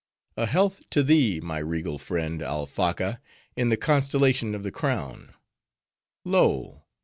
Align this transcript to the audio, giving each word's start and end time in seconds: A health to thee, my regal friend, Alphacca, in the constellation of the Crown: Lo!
A 0.35 0.47
health 0.47 0.81
to 0.89 1.03
thee, 1.03 1.39
my 1.39 1.59
regal 1.59 1.99
friend, 1.99 2.41
Alphacca, 2.41 3.19
in 3.55 3.69
the 3.69 3.77
constellation 3.77 4.55
of 4.55 4.63
the 4.63 4.71
Crown: 4.71 5.35
Lo! 6.25 6.81